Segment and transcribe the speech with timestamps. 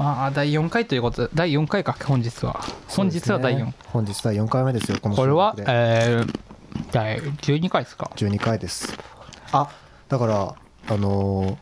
[0.00, 2.58] まあ第4回ということで第4回か本日は。
[2.88, 3.84] 本日は第4、そうですね。
[3.88, 6.38] 本日第4回目ですよこのこれはえー、
[6.90, 8.96] 第12回ですか？12回です。
[9.52, 9.68] あ
[10.08, 10.54] だから
[10.88, 11.56] あのー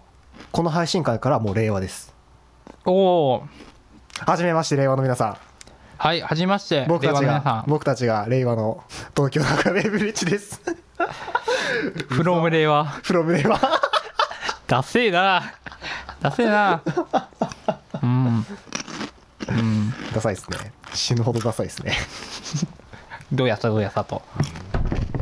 [0.53, 2.15] この配信会からもう令和です。
[2.85, 3.43] おお
[4.21, 5.37] はじめまして令和の皆さん。
[5.99, 8.85] はいはじめまして僕たちが僕たちが令和の
[9.17, 10.63] 東京中目ブリッジです。
[12.09, 12.85] フロム令和。
[12.85, 13.59] フロム令和。
[14.69, 15.43] ダセえな。
[16.21, 16.83] ダセえな
[19.49, 19.59] うん。
[19.59, 20.73] うんダサいですね。
[20.93, 21.93] 死ぬほどダサいですね。
[23.33, 24.23] どうやったどうやったと。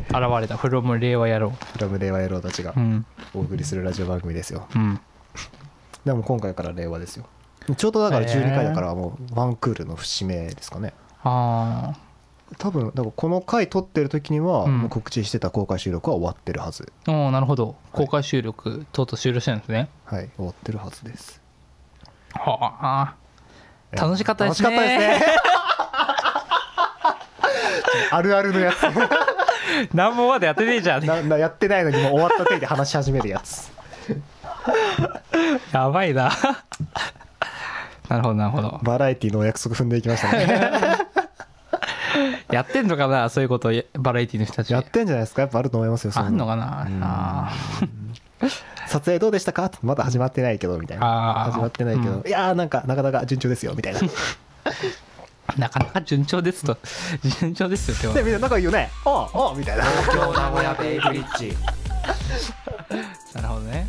[0.09, 0.57] 現れた。
[0.57, 3.07] フロム令和野郎フロム令和野郎たちがうん。
[3.35, 4.67] お送りするラジオ番組ですよ。
[4.75, 5.01] うん。
[6.05, 7.27] でも今回から令和ですよ。
[7.77, 10.95] ちょうどだから12回だからもうワンクールの節目ですかね。
[11.25, 11.95] あ
[12.59, 14.79] 多分だからこの回撮ってる時にはうん。
[14.79, 17.75] もう告知してた公開収録は終わってるはず、あおーなるほど。
[17.93, 19.89] 公開収録とうとう終了してるんですね。
[20.05, 20.31] はい。
[20.37, 21.43] 終わってるはずです
[22.37, 23.15] はあ。
[23.93, 24.71] 楽しかったですね。
[24.71, 25.37] 楽しかったですね。
[28.11, 28.77] あるあるのやつ。
[29.93, 31.07] 何もまだやってねえじゃん。
[31.07, 33.71] ななやってないのにもう終わった手で話し始めるやつ。
[35.73, 36.31] やばいな。
[38.09, 38.81] なるほどなるほど。
[38.83, 40.99] バラエティのお約束踏んでいきましたね。
[42.51, 44.73] やってんのかなそういうことバラエティの人たち。
[44.73, 45.43] やってんじゃないですか？
[45.43, 46.87] やっぱあると思いますよそあんのかな。
[46.89, 47.01] うん。
[47.03, 47.53] あ
[48.89, 49.71] 撮影どうでしたか？
[49.83, 51.51] まだ始まってないけどみたいな。
[51.53, 54.01] 始まってないけど、ういやーなんかなかなか順調ですよみたいな。
[55.57, 56.77] なかなか順調ですと
[57.41, 58.91] 順調ですよ今日みんな仲いいよね。
[59.05, 59.85] ああああみたいな。
[59.85, 61.57] 東京名古屋ベイブリッジ。
[63.35, 63.87] なるほどね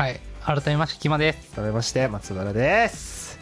[0.00, 0.20] はい。
[0.42, 3.38] 改めましてキマです、改めまして松原です。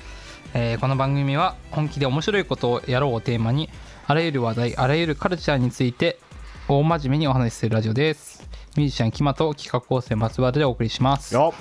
[0.55, 3.71] えーこの番組は本気で面白いことをやろうをテーマに
[4.09, 6.19] あらゆる話題あらゆるカルチャーについて
[6.67, 8.43] 大真面目にお話しするラジオです。
[8.77, 11.33] ミュージシャンキマと企画構成松原でお送りします。
[11.33, 11.55] よ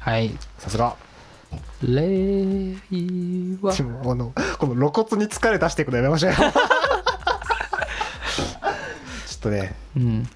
[0.00, 0.36] はい。
[0.58, 0.96] さすが。
[1.84, 2.74] 令
[3.62, 6.38] 和でもあのこの露骨に疲れ出していくのやめましょうよ。
[6.42, 6.52] ちょ
[9.36, 9.76] っとね。
[9.96, 10.28] うん。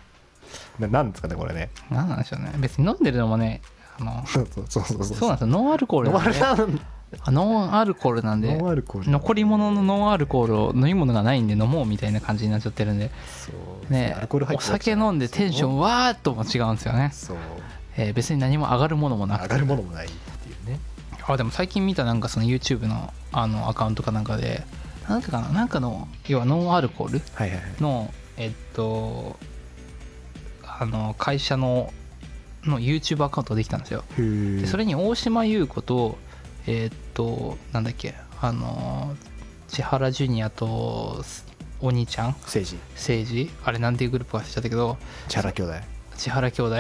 [0.78, 1.70] ななんですかねこれね。
[1.90, 2.52] なんなんでしょうね。
[2.58, 3.60] 別に飲んでるのもね
[4.00, 4.26] あの。
[4.26, 5.16] そうそうそうそう。
[5.16, 5.46] そうなんですよ。
[5.46, 6.82] ノンアルコールノンアなんで。
[7.28, 8.56] ノンアルコールなんで。
[8.56, 9.10] ノンアルコール。
[9.10, 13.10] 残り物のノンアルコールを飲み物がないんで飲もうみたいな感じになっちゃってるんで。
[13.46, 13.52] そ
[13.88, 14.14] うね。
[14.16, 17.36] アルコール入ってお酒飲んでテンションわーっとも違うんですよね、そう。
[17.96, 19.42] えー別に何も上がるものもなく。
[19.42, 20.80] 上がるものもないっていうね。
[21.26, 24.64] あでも最近見たなんかその YouTube のあのアカウントかなんかで
[25.08, 25.48] なんかかな？
[25.48, 27.74] なんかの要はノンアルコールはいはいはい。
[27.80, 29.36] のえっと
[30.62, 31.92] あの会社の
[32.68, 34.04] の YouTube アカウントができたんですよ。
[34.16, 36.18] でそれに大島優子と
[36.66, 39.16] えーっとなんだっけあの
[39.68, 41.24] 千原ジュニアと
[41.80, 42.78] お兄ちゃん政治。
[43.10, 44.96] 誠治あれなんていうグループか忘れちゃったけど
[45.28, 45.72] 千原兄弟。
[46.16, 46.76] 千原兄弟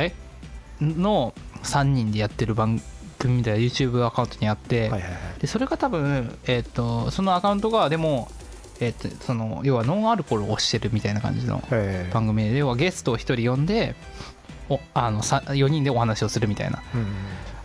[0.80, 2.80] の3人でやってる番
[3.18, 4.90] 組みたいな YouTube アカウントにあって、
[5.40, 8.28] でそれが多分、えーっとそのアカウントがでも、
[8.80, 11.62] えーっとその要はノンアルコールを推してるみたいな感じの
[12.12, 13.94] 番組で要はゲストを1人呼んで
[14.68, 17.06] おあの4人でお話をするみたいなうん。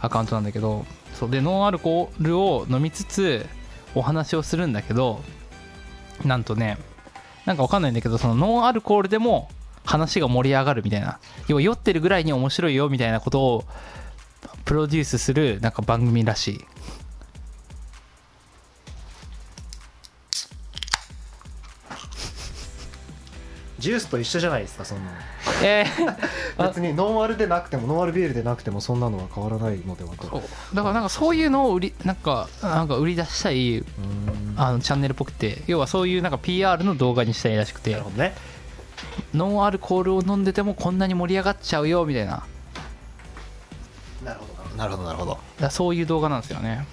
[0.02, 3.46] アカウントなんだけどそうでノンアルコールを飲みつつ
[3.96, 5.22] お話をするんだけど
[6.26, 6.78] なんとね
[7.46, 9.50] なんかわかんないんだけどそのノンアルコールでも
[9.86, 11.20] 話が盛り上がるみたいな。
[11.48, 13.66] 要は酔ってるぐらいに面白いよみたいなことを
[14.66, 16.66] プロデュースするなんか番組らしい
[23.84, 25.18] ジュースと一緒じゃないですかそんなの。
[25.62, 26.16] えー。
[26.68, 30.24] 別にノンアルでなくてもノンアルビールでなくてもそんなのは変わらないのではと。
[30.30, 30.42] そう。
[30.74, 33.86] だからなんかそういうのを売りなんかなんか売り出したいうん。
[34.56, 37.92] あのチャンネルっぽくて要はそういうなんか PR の動画にしたいらしくて。
[37.92, 38.34] なるほどね。
[39.34, 42.44] ノンアルコールを飲んでてもこんなに盛り上がっちゃうよみたいな。
[44.24, 44.78] なるほど。
[44.78, 45.26] なるほどなるほ
[45.60, 45.70] ど。
[45.70, 46.88] そういう動画なんですよね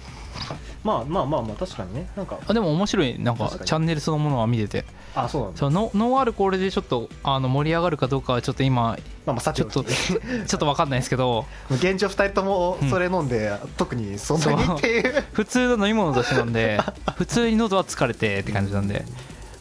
[0.83, 2.09] まあまあまあまあ確かにね。
[2.15, 2.39] なんか。
[2.45, 3.19] あでも面白い。
[3.19, 3.67] なんか確かに。
[3.67, 4.85] チャンネルそのものは見てて。
[5.13, 5.59] あそうなんだ。
[5.59, 8.97] そのノンアルコールでちょっとあの盛り上がるかどうかはちょっと今まあ
[9.33, 11.45] まあさちょっと ちょっと分かんないですけど。
[11.69, 15.23] 現状2人ともそれ飲んで、特にそんなにっていう。
[15.33, 16.79] 普通の飲み物として飲んで
[17.15, 19.05] 普通に喉は疲れてって感じなんで。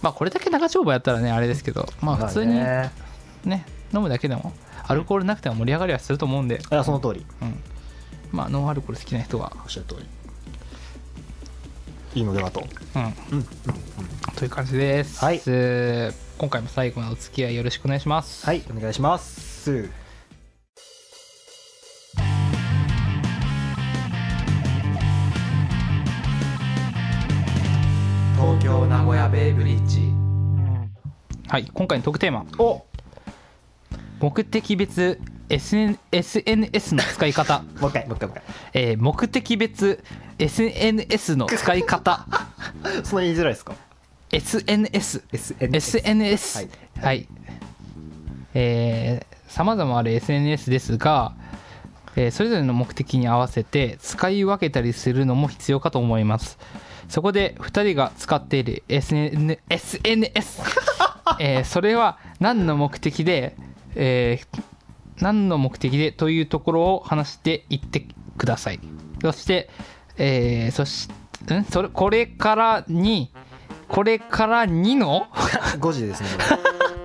[0.03, 1.87] まあこれだけ長丁場やったらねあれですけど。
[2.01, 2.93] まあ普通にまあね
[3.45, 4.53] ね飲むだけでも
[4.87, 7.27] アルコールなくても盛り上がりはすると思うんで、いやその通り。
[7.43, 7.63] うん、
[8.33, 9.53] まあノンアルコール好きな人は。
[9.63, 10.07] おっしゃる通り
[12.15, 12.65] いいのではと。
[12.95, 13.03] うん。
[13.03, 13.11] うん。
[13.33, 13.47] うん
[14.37, 15.41] という感じです、はい。
[16.39, 18.47] 今回も最後までお付き合いよろしくお願いします。
[18.47, 18.63] はい。
[18.71, 19.91] お願いします。
[28.61, 30.13] 京名古屋ベイブリッジ。
[31.49, 31.67] はい。
[31.73, 32.45] 今回のトークテーマ。
[32.59, 32.85] お。
[34.21, 35.19] 目的別
[35.51, 38.43] SN SNS の使い方、 もう一回もう一回もう
[38.73, 40.03] えー目的別
[40.39, 42.27] SNS の使い方。
[42.83, 43.75] 一 回そんなに言いづらいですか
[44.33, 46.69] ？SNS SNS SNS はい。
[47.03, 47.29] はい、
[48.55, 51.33] えさまざまある SNS ですが、
[52.17, 56.59] えーそれぞれの目的に合わせて使い分けたりするのも必要かと思います。
[57.09, 60.61] そこで2人が使っている SN SNS、
[61.41, 63.57] えーそれは何の目的で、
[63.97, 64.61] えー
[65.21, 68.07] 何の目的でというところを話していって
[68.39, 68.81] ください。
[69.23, 69.69] そして、
[70.17, 71.09] えーそし
[71.53, 71.65] ん？
[71.65, 73.31] それこれからに
[73.89, 76.29] これからにの？5時ですね。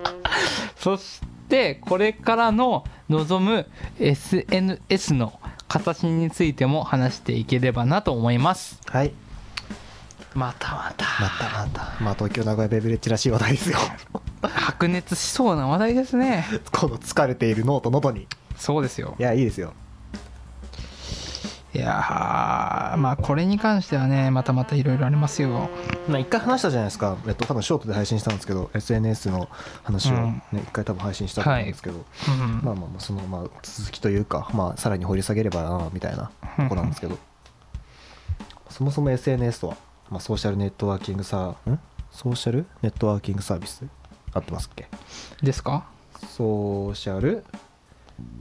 [0.78, 3.66] そしてこれからの望む
[3.98, 8.80] SNS の形についても話していければなと思います。
[8.88, 9.12] はい
[10.36, 11.06] またまた。
[11.18, 12.04] またまた。
[12.04, 13.78] まあ東京名古屋ベイブリッジらしい話題ですよ。
[14.42, 16.46] 白熱しそうな話題ですね。
[16.72, 18.28] この疲れている脳と喉に。
[18.56, 19.16] そうですよ。
[19.18, 19.72] いやいいですよ。
[21.72, 25.70] いやーまあこれに関してはねまたまたいろいろありますよ。
[26.06, 29.48] まあ一回話したじゃないですか、えっと、多分ショートで配信したんですけど SNS の
[29.84, 30.42] 話をうん。
[30.52, 31.96] ね一、回多分配信したと思うんですけど、
[32.28, 37.18] うんまあまあまあそのまあ続きというか、まあ、さらに掘り下げればなみたいなとこなんですけど。
[38.76, 39.76] そもそも SNS とは、
[40.10, 41.78] まあ、ソーシャルネットワーキングサーん？
[42.10, 42.66] ソーシャル？
[42.82, 43.84] ネットワーキングサービス？
[44.32, 44.88] 合ってますっけ？
[45.42, 45.86] ですか？
[46.28, 47.44] ソーシャル？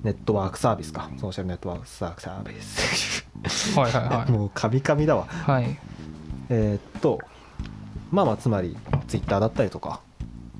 [0.03, 1.09] ネットワークサービスか。
[1.17, 3.77] ソーシャルネットワークサービス。
[3.77, 4.31] はいはいはい。
[4.31, 5.25] もうカミカミだわ。
[5.25, 5.77] はい。
[6.49, 7.19] えーっと
[8.11, 8.77] まあまあつまり
[9.07, 9.99] ツイッターだったりとか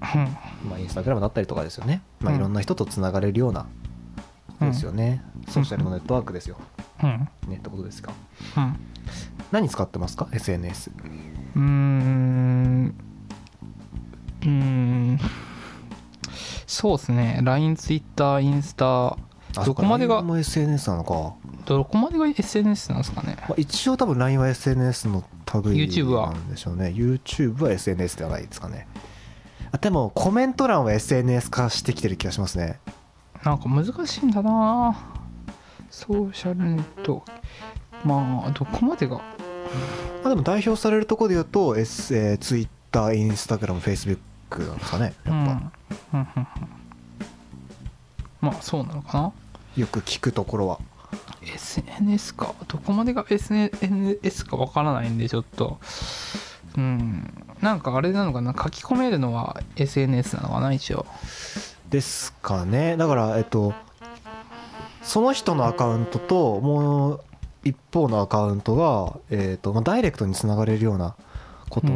[0.02, 0.69] うん。
[0.69, 2.40] まあ、インスタグラムだったりとかですよね、まあ、うん。
[2.40, 3.68] いろんな人とつながれるような
[4.60, 6.57] ですよね、ソーシャルのネットワークですよ、
[7.04, 7.30] うん。
[7.48, 8.12] ねってことですか。
[8.57, 8.80] うん
[9.56, 10.92] 何使ってますか？SNS
[11.56, 12.94] うーん。
[14.42, 15.19] うーん。
[16.68, 17.40] そうですね。
[17.42, 19.18] LINE、Twitter、インスタ。
[19.66, 21.36] どこまでが SNS なのか、
[21.66, 23.38] どこまでが SNS なんですかね？
[23.48, 25.24] まあ、一応多分 LINE は SNS の
[25.63, 26.88] 類なんでしょうね。
[26.88, 28.90] YouTube は SNS ではないですかね。
[29.72, 32.81] あでもコメント欄は SNS 化してきてる気がしますね。
[33.46, 34.98] なんか難しいんだな
[35.90, 37.24] ソーシャルネット。
[38.04, 39.19] まあどこまでが
[40.24, 42.69] まあ、でも代表されるところで言うと、S えー、Twitter、
[43.07, 45.38] Instagram、Facebook なんですかねやっぱ、うん。
[45.39, 45.50] うん
[46.13, 46.48] うんうん。
[48.42, 49.31] まあそうなのかな？
[49.77, 50.80] よく聞くところは。
[51.42, 52.54] SNS か。
[52.68, 55.80] どこまでが SNS かわからないんでちょっと。
[56.78, 57.33] うん。
[57.62, 58.54] なんかあれなのかな？
[58.54, 61.06] 書き込めるのは SNS なのかな一応。
[61.89, 62.98] ですかね。
[62.98, 63.74] だからえっと
[65.01, 67.21] その人のアカウントともう
[67.66, 71.16] 一方のアカウントが、えっとまあ、ダイレクトにつながれるような
[71.70, 71.88] こと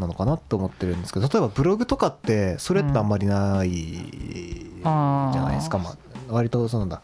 [0.00, 5.96] なのかなって思ってるんですけど例えばブログとかってそれってあんまりないじゃないですか、まあ、
[6.28, 7.02] 割とそうなんだ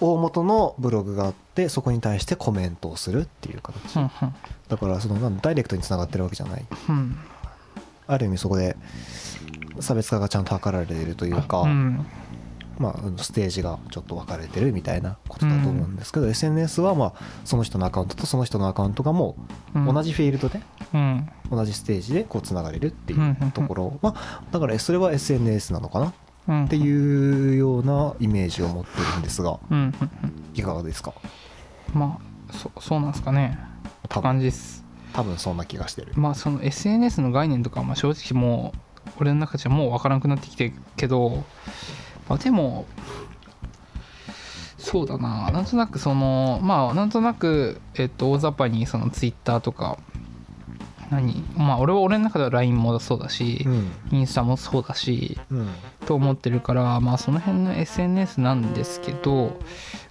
[0.00, 3.96] 大元のブログがあってそこに対してコメントをするっていう形。
[3.96, 4.10] うん
[4.68, 6.66] だからそのなんダイレクトにつながってるわけじゃない。
[6.88, 7.16] うん。
[8.08, 8.76] ある意味そこで
[9.80, 12.06] 差別化がちゃんと図られているというか、うん
[12.78, 17.14] まあ、ステージがちょっと分かれてるみたいなことだと思うんですけど、SNS はまあ
[17.44, 19.36] その人のアカウントとその人のアカウントがも
[19.74, 19.94] ううん。
[19.94, 20.60] 同じフィールドで、
[20.94, 21.28] うん。
[21.50, 26.12] 同じステージでこうつながれるっていうところ、まあ、だからそれは SNS なのかな？
[26.48, 26.64] うん。
[26.66, 29.94] っていうようなイメージを持ってるんですがうんうん
[30.54, 31.12] いかがですか？
[31.94, 32.18] うんま
[32.48, 33.58] あそそうなんですかね。
[34.08, 34.52] 多感分
[35.12, 36.12] 多分そんな気がしてる。
[36.14, 38.78] まあその SNS の概念とかはまあ正直もう
[39.20, 41.36] 俺の中じゃもう分からなくなってきてるけど、ま
[42.28, 42.86] あ、でも
[44.78, 45.50] そうだな。
[45.50, 49.98] なんとなくそのまあなんとなくえっと大雑把にその Twitter とか
[51.10, 51.42] 何？
[51.56, 53.90] まあ俺は俺の中では LINE もそうだしう、ん。
[54.12, 55.68] インスタもそうだしうん
[56.06, 59.58] と思ってるからまあその辺の SNS なんですけど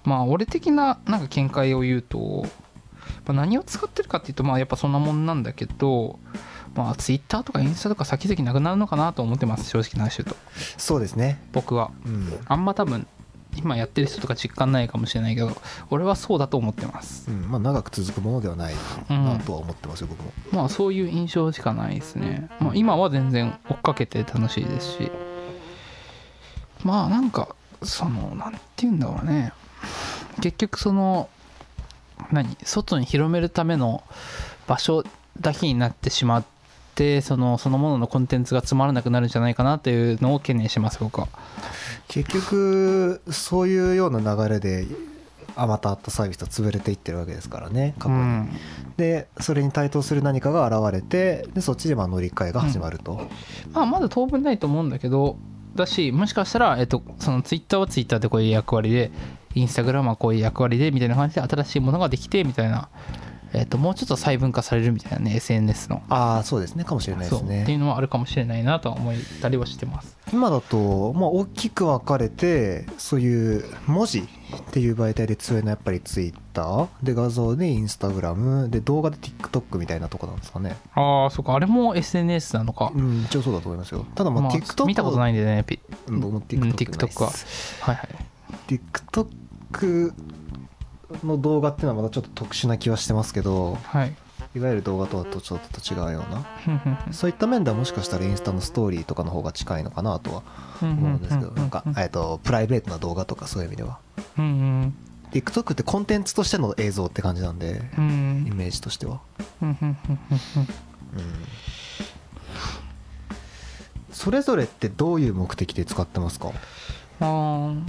[0.04, 2.44] まあ俺的ななんか見解を言うと、
[3.24, 6.18] まあ、何を使ってるかっていうとまあやっぱそんなもんなんだけど
[6.76, 10.36] まあ Twitter とかインスタとか先々なくなるのかなと思ってます正直な話と。
[10.76, 11.40] そうですね。
[11.52, 11.90] 僕は。
[12.04, 13.06] うん、あんま多分
[13.56, 15.50] 今やってる人とか実感ないかもしれないけど
[15.88, 17.30] 俺はそうだと思ってます。
[17.30, 17.50] うん。
[17.50, 18.74] まあ、長く続くものではない
[19.08, 20.32] なとは思ってますよ、僕も。
[20.52, 25.10] まあそういう印象しかないですね、まあ、今は全然追っかけて楽しいですし。
[26.84, 29.52] まあなんかそのなんて言うんだろうね。
[30.42, 31.30] 結局その
[32.30, 32.56] 何？
[32.62, 34.02] 外に広めるための
[34.66, 35.02] 場所
[35.40, 36.55] だけになってしまって
[37.22, 41.28] そのそのもののコンテンツがつまらなくなるんじゃないかなっていうのを懸念します僕は。
[42.08, 44.86] 結局そういうような流れで
[45.56, 48.50] あまたあったサービスと潰れていってるわけですからね過う去に、ん。
[48.96, 53.28] でそれに対等する何かが現れてでそっちでまあ乗り換えが始まると、
[53.72, 55.36] まあまだ当分ないと思うんだけど
[55.74, 59.10] だしもしかしたら、えっと、そのツイッターはツイッターでこういう役割で
[59.54, 62.88] インスタグラムはこういう役割でみたいな感じで新しいものができてみたいな、
[63.52, 66.02] えっと、もうちょっと細分化されるみたいなね SNS の。
[66.08, 66.84] ああそうですね。
[66.84, 70.16] かもしれないですそうっていねうのはあるかもしれないなとは思ったりはしてます。
[70.32, 74.24] 今だと、まあ、大きく分かれてそういう文字っ
[74.72, 80.76] ていう媒体で強いのはやっぱりツイッターで画像でインスタグラムで動画で TikTok みたいなとこなんですかね。
[80.94, 81.54] ああそっか。
[81.54, 85.64] あれも SNS なのか、うん一応そうだと思いますよただまあまあ TikTok 見たことないんでね
[86.08, 87.30] 僕もうん TikTok, TikTok は。
[87.80, 88.08] はいはい。
[88.68, 90.12] TikTok
[91.24, 94.14] の動画っていうのはまたちょっと特殊な気はしてますけどはい。
[94.54, 96.46] いわゆる動画とはとちょっと違うような。
[97.12, 100.42] そういった面ではもしかしたらインスタのストーリーとかの方が近いのかなとは
[100.80, 103.98] 思うんですけどなんかうんえっとプライベートな動画とかそういう意味では。
[105.32, 109.20] TikTok ってコンテンツとしての映像って感じなんでうんイメージとしては。
[109.60, 109.96] うん。
[114.10, 116.52] それぞれってどういう目的で使ってますか？
[117.20, 117.82] あー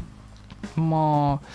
[0.75, 1.47] まあ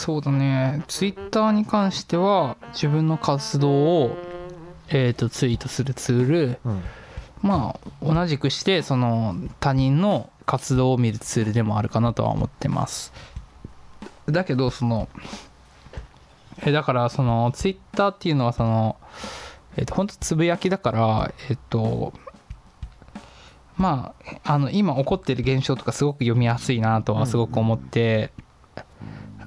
[0.00, 0.82] そうだね。
[0.88, 4.16] ツイッターに関しては自分の活動を、
[4.88, 6.80] えー、とツイートするツールうん。
[7.42, 13.12] まあ同じくしてその他人の活動を見るツールでもあるかなとは思ってます。
[14.24, 15.10] だけどその
[16.62, 18.96] えだからそのツイッターっていうのはその
[19.76, 22.14] えっ、と本当つぶやきだからえっ、と
[23.76, 24.14] ま
[24.44, 28.32] ああの今起こってる現象とかすごく読みやすいなとはすごく思って、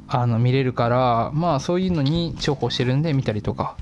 [0.08, 3.78] あの見れるからまあそういうのに重宝してるんで見たりとか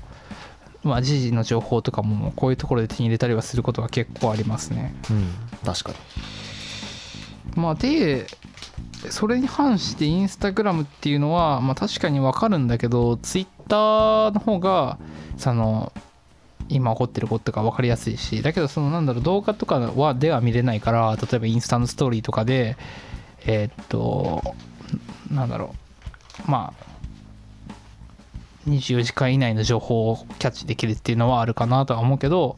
[0.82, 4.94] まあ時事の情報とかもこういうところで手に入れたりはすることが結構ありますね。
[5.10, 5.28] うん
[5.64, 5.96] 確かに。
[7.54, 8.26] まあで
[9.10, 14.98] それに反してインスタグラムっていうのは、まあ、確かにわかるんだけどツイッターの方が
[15.36, 15.92] その
[16.68, 22.76] 今起こってることが分かりやすいしだけどそのなんだろう動画とかはでは見れないから例えばインスタのストーリーとかで
[23.44, 24.42] えーっと
[25.30, 25.81] なんだろう
[26.46, 26.92] まあ
[28.68, 32.56] 24時間以内の情報をキャッチできるっていうのはあるかなとは思うけど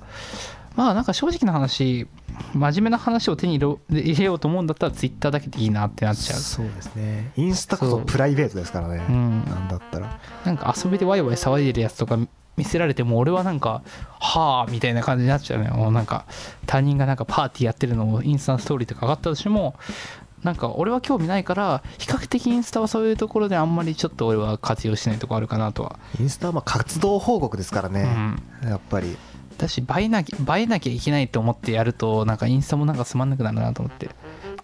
[0.77, 2.07] まあなんか正直な話
[2.53, 6.41] 真面目な話を手に入れようと思うんだったらツイッターだけでいいなってなっちゃう。
[6.41, 7.31] そうですね。
[7.37, 9.05] インスタこそプライベートですからね。
[9.09, 9.13] う。
[9.13, 9.45] ん。
[9.45, 10.19] なんだったら。
[10.45, 12.19] なんか遊びでワイワイ騒いでるやつとか
[12.57, 13.83] 見せられても俺はなんか
[14.21, 16.25] はあみたいな感じになっちゃうねもうなんか
[16.67, 19.75] 他人がなんかパーティーやってるのをインスタのストーリーとか上がったとしても
[20.45, 29.17] なんか俺は興味ないから比較的インスタはそういうところであんまりちょっと俺は活用しないとこあるかなとは、インスタはまあ活動報告ですからうね、ん、やっぱり。
[29.57, 34.11] だし映えなきゃ映えなきゃいけないと思ってやるとなんかインスタもなんかつまんなくなるなと思って。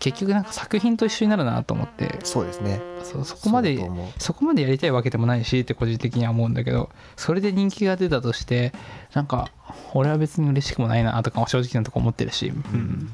[0.01, 2.19] 結局なんか作品と一緒になるなと思って。
[2.25, 2.81] そうですね。
[3.05, 3.79] そうそこまで
[4.19, 8.73] そこまでやりたいわけでもないしって個人的には思うんだけどそれで人気が出たとして
[9.15, 9.51] なんか
[9.95, 12.49] 俺は別に嬉しくもないなとか正直なとこ思ってるし。
[12.49, 13.13] うん、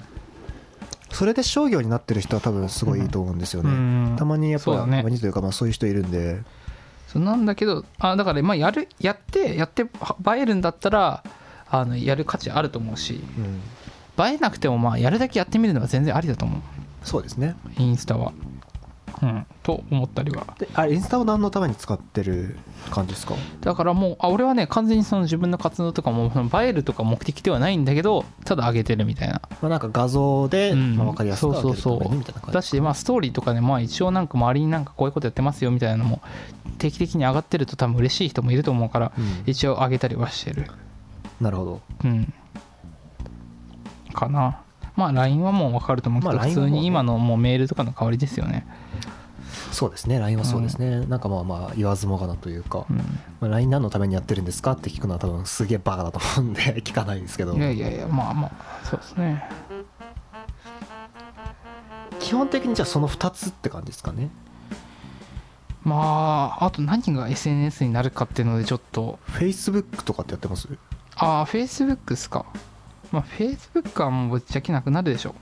[1.17, 4.17] それで商業になってる人は多分すごいいいと思うんですよね、うん。
[4.19, 4.99] たまにやっぱね。
[4.99, 6.43] たまにというかまあそういう人いるんで。
[7.09, 9.87] そうなんだけどあだからまあやるやってやって映
[10.39, 11.25] えるんだったら
[11.71, 14.27] あのやる価値あると思うしうん。
[14.27, 16.61] 映えなくてもまあやるだけやってみるのは全然ありだと思う。
[17.03, 17.57] そうですね。
[17.79, 18.35] インスタは
[19.23, 19.47] うん。
[19.63, 20.47] と思ったりは。
[20.59, 22.59] であれインスタを何のために使ってる
[22.91, 23.35] 感じですか？
[23.63, 29.41] だからもうあ俺はね完全にその自分の活動とかもその映えるとか目的ではないんだけどただ上げてるみたいな。
[29.63, 30.97] まあ、なんか画像で、うん。
[30.97, 32.13] まあ、分かりやすく上げるためそうそうそう。
[32.13, 32.55] にみたいな感じ。
[32.55, 36.21] だしまあストーリーとかでまあ一応なんか周りになんかこういうことやってますよみたいなのも
[36.79, 39.43] 定期的に上がってると多分嬉しい人もいると思うからうん。
[39.47, 40.67] 一応上げたりはしてる。
[41.41, 41.81] なるほど。
[42.05, 42.33] うん。
[44.13, 44.61] かな。
[44.97, 48.67] まあ LINE はもう分かると思うけど、まあ LINE 普通に今のもうメールとかの代わりですよね
[49.77, 52.97] そうですね LINE はそうですね、なんかまあまあ言わずもがなというか、うん。
[52.97, 53.03] ま
[53.43, 57.55] あ、LINE 何のためにやってるんですかって聞くのは多分すげえバカだと思うんで 聞かないんですけど。
[57.55, 58.53] いやいやいやまあまあ
[58.85, 59.45] そうですね。
[62.21, 64.31] 基本的にじゃあその2つって感じですかね。
[65.85, 69.19] まああと何が SNS になるかっていうのでちょっと。
[69.35, 70.69] Facebook とかってやってます？
[71.17, 72.47] ああ Facebook っすか。
[73.13, 75.35] まあ Facebook はもうぶっちゃけなくなるでしょ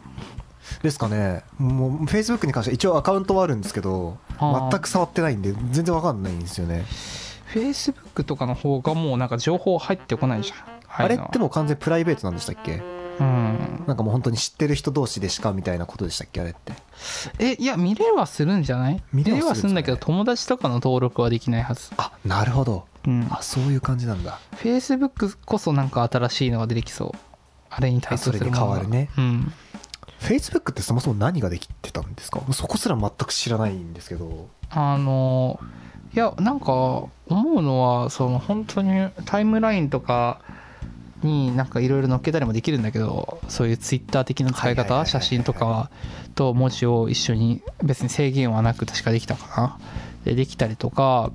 [0.83, 1.45] ですかね。
[1.59, 6.85] もう Facebook に関しては一応アカウントはあるんですけど全く触ってないんで全然わかんないんですよね。
[7.53, 10.59] Facebook とかの方がもうなんか情報入ってこないじゃん。
[11.05, 12.83] あれってもう完全プライベートなんでしたっけ？
[13.21, 13.85] うん。
[13.87, 16.41] なんかもう本当に知ってる人同士でしかみたいなことでしたっけ？
[16.41, 16.73] あれって。
[17.39, 19.03] えいや見れはするんじゃない？
[19.13, 21.91] 見れはするんだけど友達とかの登録はできないはず。
[21.97, 22.87] あなるほど。
[23.07, 23.27] うん。
[23.31, 24.39] あそういう感じなんだ。
[24.57, 27.19] Facebook こそなんか新しいのが出てきそう。
[27.71, 29.11] あれに対するあそれに変わるね。
[29.19, 29.53] うん、
[30.25, 32.41] Facebook ってそもそも何ができてたんですか？
[32.53, 34.49] そこすら全く知らないんですけど。
[34.71, 35.61] あの
[36.15, 40.41] いやなんか思うのはその本当にタイムラインとか
[41.23, 45.91] になんかいろいろ載っけたりもできるんだけどそういうツイッター的な使い方写真とかは
[46.35, 49.79] と文字を一緒に別に制限はなく確かできたかな
[50.25, 51.33] でできたりとか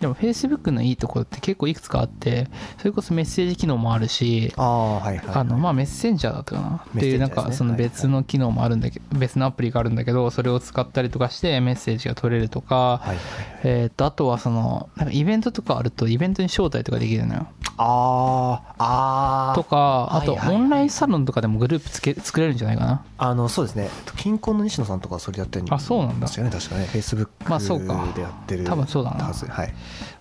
[0.00, 2.48] でも Facebook のいいところって結構いくつかあって
[2.78, 6.84] それこそメッセージ機能もあるしああはいはいあのまあメッセンジャーだったかな。
[6.96, 13.18] っていうなんかその別の機能もあるんだけど別のアプリがあるんだけどそれを使ったりとかしてメッセージが取れるとかはいはい
[13.66, 17.46] えー、とあとはそのなんかイベントとかあるとイベントに招待とかできるのよ。
[17.76, 19.54] あーあー。
[19.54, 23.04] とかあとはいはいはいオンラインサロンとかでもグループつけ作れるんじゃないかな。
[23.18, 23.88] あのそうですね。
[24.16, 26.26] 金婚の西野さんとかそれやってるんあそうなんだ。
[26.26, 26.88] ですよね確かね。
[26.92, 28.04] Facebook まあそうか。
[28.14, 29.24] でやってる多分そうだな。
[29.24, 29.74] はい。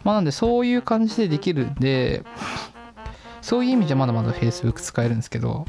[0.04, 2.24] まあなんでそういう感じでできるんで
[3.42, 5.66] そういう意味じゃまだまだ Facebook 使えるんですけど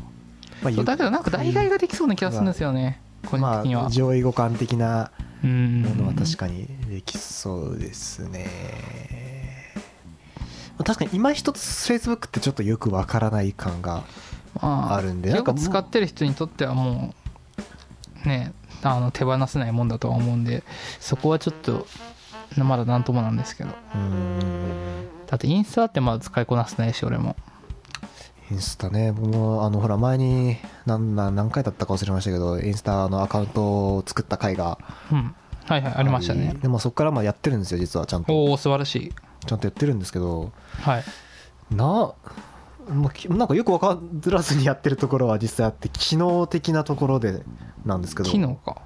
[0.62, 3.86] まあだけどなんか代替ができそうな気がするんですよね個人ま的には。
[3.86, 5.10] あ上位互換的な
[5.42, 5.82] うん。
[5.82, 8.48] ものは確かにできそうですね。
[10.76, 11.60] まあ確かに今一つ
[11.92, 14.04] Facebook ってちょっとよくわからない感が
[14.60, 17.14] まあるんでなんか使ってる人にとってはも
[18.24, 20.62] うねあの手放せないもんだとは思うんで
[21.00, 21.86] そこはちょっと
[22.56, 23.70] まだなんともなんですけど。
[25.26, 27.36] だってインスタってまだ使いこなせないし俺も。
[28.50, 29.12] インスタね。
[29.12, 33.62] 僕もあのほら前に何何何回だったか忘れましたけどインスタのアカウント
[33.96, 34.78] を作った回が
[35.10, 35.34] うん。
[35.66, 36.54] はいはいありましたね。
[36.60, 38.32] でもそこからまあやってるんですよ実はちゃんと。
[38.34, 39.12] おお素晴らしい。
[39.46, 41.04] ちゃんとやってるんですけどはい。
[41.74, 42.12] な
[42.86, 43.98] まあきなんかよく分か
[44.30, 47.42] らずにやってるところは実際あって機能的なところで
[47.86, 48.28] なんですけど。
[48.28, 48.82] 機能か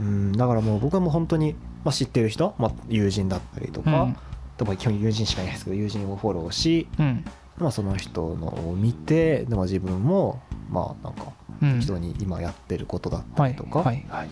[0.00, 4.16] うんだからもう僕はもう本当に、まあ、知ってる人、まあ、友人だったりとか、うん。
[4.56, 7.24] でも基本友人しかいないですけど友人をフォローし、うん。
[7.58, 10.40] まあ、その人のを見てでも自分も
[10.70, 11.80] まあなんかうん。
[11.80, 14.28] 人に今やってることだったはいりとか、はいはい。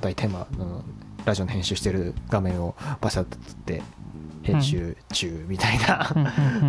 [0.00, 0.82] 大体まあうん
[1.24, 3.82] ラジオの編集してる画面をバシャッと撮って
[4.42, 6.10] 編集中みたいな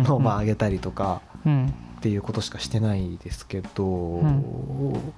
[0.02, 1.72] のをまあ上げたりとかうん。
[2.00, 5.12] っていうことしかしてないですけど、ん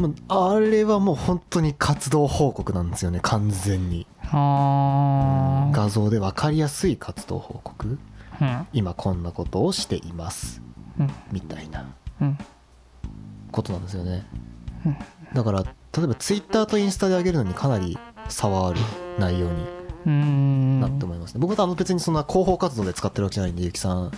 [0.00, 4.06] もうあれはもう本当に活動報告なんですよね完全に。
[4.32, 7.98] 画像で分かりやすい活動報告。
[8.40, 8.66] うん。
[8.72, 10.62] 今こんなことをしています。
[10.98, 11.10] うん。
[11.30, 11.86] みたいな。
[12.20, 12.38] うん。
[13.52, 14.24] ことなんですよね。
[14.86, 14.96] うん。
[15.34, 18.80] だから例えばツイッターとインスタで上げるのにかなり差はある。
[19.18, 19.66] 内容に。
[20.06, 20.80] うん。
[20.80, 24.10] なって思いますね、僕はあの別にそんな広報活動で使ってるわけじゃないんでゆきさん。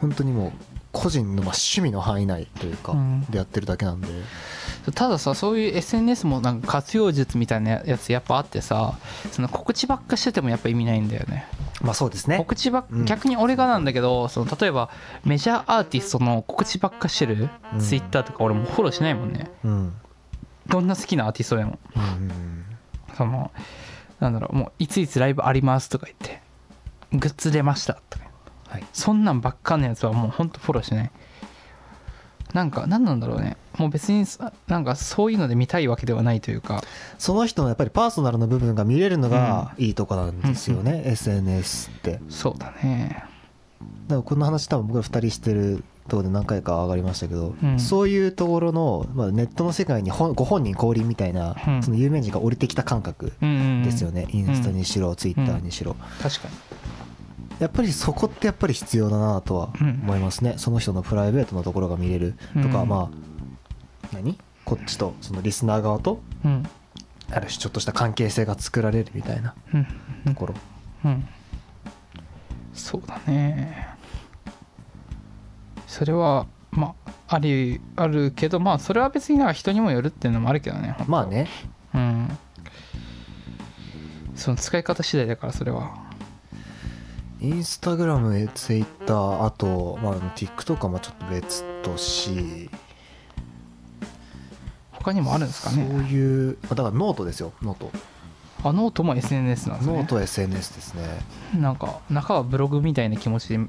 [0.00, 0.52] 本当にもう
[0.92, 3.24] 個人のまあ趣味の範囲内というかうん。
[3.28, 4.08] でやってるだけなんで、
[4.94, 8.98] たださそういう SNS もなんか活用術みたいなやつやっぱあってさ
[9.30, 11.46] その告知ばっかしててもやっぱ意味ないんだよね。
[11.82, 12.38] まあそうですね。
[12.38, 13.04] 告知ばっうん。
[13.04, 14.90] 逆に俺がなんだけどその例えば
[15.24, 17.48] メジャーアーティストの告知ばっかしてる？
[17.74, 17.80] うん。
[17.80, 19.50] ツイッターとか俺もうフォローしないもんね。
[19.64, 19.92] うん。
[20.66, 21.78] どんな好きなアーティストでも。
[21.96, 22.64] うんうん
[23.16, 23.50] その
[24.20, 26.40] なんだろうもういついつライブありますとか言って
[27.12, 28.27] グッズ出ましたとか
[28.68, 28.84] はい。
[28.92, 31.10] そんなんばっかのやつはもうほんとフォローしない。
[32.54, 33.56] なんか何なんだろうね。
[33.76, 36.82] もう別にさなんかそういうので見たいわけではないというか。
[37.18, 42.12] その人のやっぱりパーソナルな部分が見れるのがいいとこなんですよね、SNS って。
[42.12, 43.24] だかそうだね。
[44.08, 47.78] らこの話多分僕ら2人してるところで何回か上がりましたけど、うん。
[47.78, 51.82] そういうところの、まあ、ネットの世界に本ご本人降臨みたいな、うん。
[51.82, 53.82] その有名人が降りてきた感覚うんうんうん。
[53.84, 55.94] ですよね、インスタにしろ、ツイッターにしろ。
[56.22, 56.54] 確かに
[57.58, 60.00] やっぱりそこってやっぱり必要だなとはうん。
[60.02, 62.88] 思いますね、その人のプライベートなところが見れるとか、うん。
[62.88, 63.10] まあ
[64.12, 64.38] 何？
[64.64, 66.68] こっちとそのリスナー側とうん。
[67.30, 69.86] ある種ちょっとした関係性が作られるみたいなうん。
[70.26, 70.54] ところ、
[71.04, 71.28] うん。
[72.74, 73.88] そうだね。
[75.86, 81.48] それはまあありあるけどまあそれは別になんか人にもよるっていうのもあるけどねまあね。
[81.94, 82.38] うん。
[84.34, 86.07] その使い方次第だからそれは
[87.40, 92.68] インスタグラムツイッターあと、まあ、TikTok はまあちょっと別とし、
[94.90, 97.90] 他にもあるんですかそうねいうまあだからノートですよ note。
[98.64, 99.96] あノートも SNS なんですね。
[99.96, 101.04] ノートは SNS ですね。
[101.56, 103.60] なんか中はブログみたいな気持ちで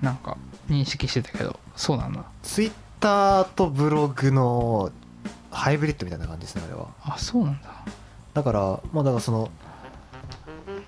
[0.00, 0.38] なんか
[0.70, 2.24] 認識してたけどそうなんだ。
[2.42, 4.90] ツイッターとブログの
[5.50, 6.88] ハイブリッドみたいな感じですねあれは。
[7.04, 7.68] あそうなんだ。
[8.32, 9.50] だからまあだからその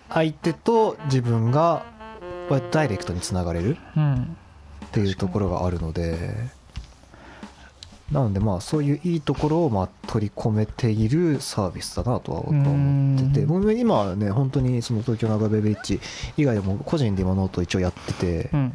[0.09, 1.85] 相手と自分が
[2.49, 3.77] こうやってダイレクトにつながれる？
[3.97, 4.37] うん
[4.87, 6.57] っていうところがあるので。
[8.11, 13.41] なのでまあそういういいところをまあ取り込めているサービスだなとは思ってて。
[13.43, 13.47] うん。
[13.49, 16.01] 僕今はね本当にその東京長ベビッジ
[16.39, 18.75] 以外でも個人で今ノート一応やってて、うん。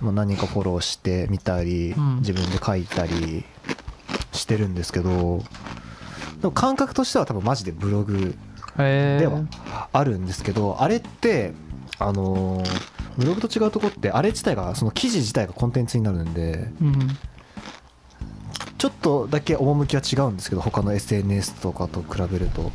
[0.00, 2.16] まあ、何人かフォローしてみたり、うん。
[2.18, 3.44] 自分で書いたり
[4.30, 5.42] してるんですけど。
[6.40, 8.36] でも感覚としては多分マジでブログ
[8.76, 11.54] ではあるんですけどあれって
[11.98, 17.08] あのーブログと違うとこってあれ自体がその記事自体がコンテンツになるんでうん。
[18.78, 22.72] ちょっとだけ趣は違うんですけど他の SNS とかと比べると。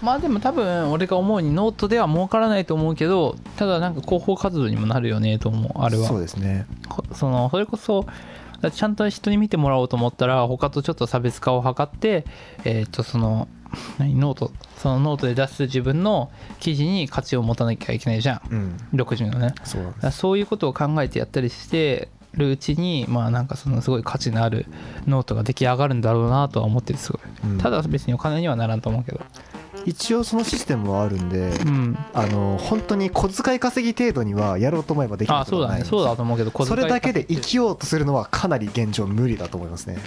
[0.00, 6.06] まあでも多分俺が思うにノートでは儲からないと思うけどただなんか広報活動にもなるよねと思うあれは。
[6.06, 6.66] そうですね。
[6.88, 8.06] こそのそれこそ
[8.60, 12.24] だちゃんと人に見てもらおうと思ったら他とちょっと差別化を図って
[12.64, 13.57] えっ、とその何
[13.98, 14.52] note。
[14.76, 18.40] そのノートで出す自分の記事に価値を持たなきゃいけないじゃん。
[18.50, 18.76] うん。
[18.94, 19.54] 独自のね。
[19.64, 24.66] そうそういうことを考えてやったりしてるうちにまあなんかそのすごい価値のある
[25.06, 27.58] ノートが出来上がるんだろうなとは思ってるすごい、うん。
[27.58, 29.20] ただ別にお金にはならんと思うけど。
[29.84, 31.98] 一応そのシステムはあるんで、うん。
[32.12, 35.84] あの本当に小遣い稼ぎ程度にはやろうと思えばできるあそうだね。
[35.84, 39.98] そうだと思うけど小それだけで生きようとするのはかなり現状無理だと思いますね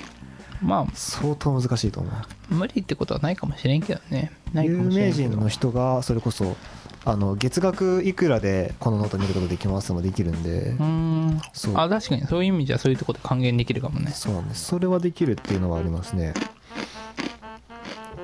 [0.61, 2.13] ま相当難しいと思う。
[2.13, 4.31] あ無理ってことはないかもしれんけどね。
[4.53, 6.55] 有名人の人がそれこそ
[7.03, 10.69] あの月額いくらでこのノート見ることできますもできるんで。
[10.71, 11.41] うーん。
[11.53, 11.73] そう。
[11.77, 12.27] あ確かに。
[12.27, 14.11] そういう意味じゃそういうところで還元できるかもね。
[14.11, 14.65] そうなんです。
[14.65, 16.33] それはできるっていうのはありますね。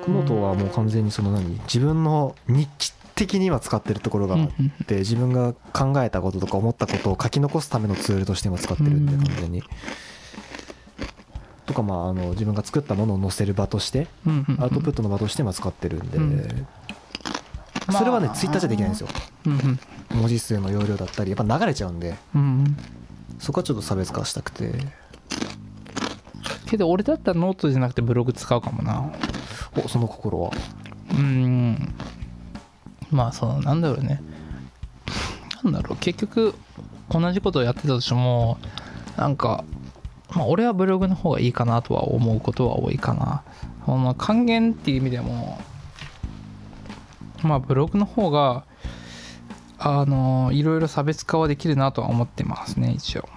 [0.06, 1.60] ノートはもう完全にその何？
[1.64, 9.62] 自分の日記的に今使ってるところがあって自分が考えたこととか思ったことを書き残すためのツールとして今使ってるんでうん完全に。
[9.62, 9.68] と
[11.78, 14.06] かまああの自分が作ったものを載せる場として
[14.58, 16.66] アウトプットの場として今使ってるんで、うん。
[17.92, 19.08] それはねまあツイッターじゃできないんですよ。
[20.10, 22.16] 文字数の容量だったりやっぱ流れちゃうんで
[23.38, 24.72] そこはちょっと差別化したくて。
[26.66, 29.10] けど俺だったらノートじゃなくてブログ使うかもな。
[29.82, 30.50] おその心は？
[31.10, 31.94] うーん。
[33.10, 34.20] まあそのなんだろうね。
[35.64, 35.96] なんだろう。
[35.96, 36.54] 結局
[37.08, 38.58] 同じことをやってたとしても
[39.16, 39.64] なんか
[40.34, 43.42] まあ俺はブログの方がいいかなとは思うことは多いかな。
[43.86, 45.58] その還元っていう意味でも
[47.42, 48.64] まあブログの方が
[49.78, 53.28] あのいろいろ差別化はできるなとは思ってますね一応。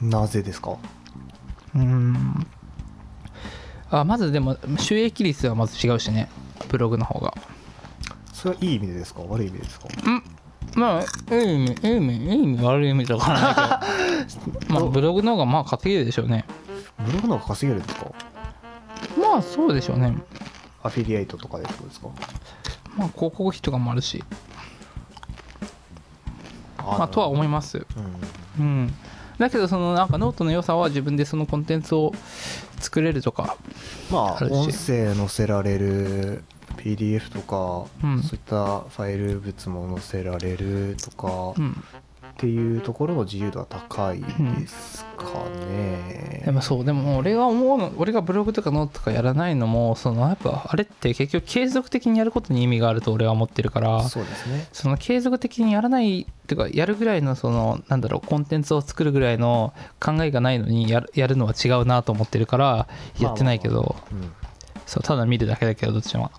[0.00, 0.78] なぜですか？
[1.74, 2.46] うーん。
[3.90, 6.30] あまずでも収益率はまず違うしね
[6.68, 7.34] ブログの方が。
[8.32, 9.20] それはいい意味でですか？
[9.28, 9.88] 悪い意味でですか？
[10.74, 13.36] まあいい意味いい意味いい意味悪い意味とかな
[14.20, 14.74] いけど。
[14.74, 16.44] まあブログの方がまあ稼げるでしょうね。
[17.04, 18.06] ブログの方が稼げるんですか
[19.20, 20.14] まあそうでしょうね。
[20.82, 22.08] アフィリエイトとかでってことですか？
[22.96, 24.22] まあ広告費とかもあるし。
[26.78, 27.86] あまあとは思います。
[28.58, 28.64] うん。
[28.64, 28.94] うん。
[29.38, 32.12] だけどそのなんかノートの良さは自分でそのコンテンツを
[32.78, 33.56] 作れるとか
[34.10, 34.52] まああるし。
[34.52, 36.44] 音声載せられる
[36.80, 38.22] PDF とか、うん。
[38.22, 41.84] そういったファイル物も載せられるとか、っうん。
[42.36, 54.66] ていうところの自由度は高いですかね、でもそうでも俺が思うの俺がブログとかノートとかやらないのもそのやっぱあれって結局継続的にやることに意味があると俺は思ってるからそうですね。
[54.72, 62.88] その継続的にやらないっていうかやるぐらいのそのなんだろうコンテンツを作るぐらいの考えがないのにやるやるのは違うなと思ってるから
[63.18, 64.32] やってないけど、うん。
[64.86, 66.30] そうただ見るだけだけどどっちも、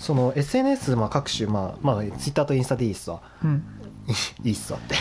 [0.00, 3.20] その SNS、まあ、各種、まあまあ、Twitter とインスタでいいっすわ。
[3.44, 3.62] うん、
[4.42, 4.94] いいっすわって。